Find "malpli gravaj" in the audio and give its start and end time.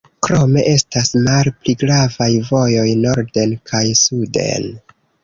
1.27-2.29